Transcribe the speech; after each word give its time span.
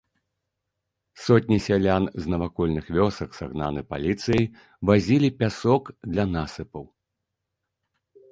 Сотні 1.25 1.57
сялян 1.65 2.07
з 2.23 2.31
навакольных 2.33 2.85
вёсак, 2.95 3.29
сагнаных 3.39 3.83
паліцыяй, 3.93 4.43
вазілі 4.91 5.29
пясок 5.41 5.83
для 6.15 6.23
насыпаў. 6.35 6.83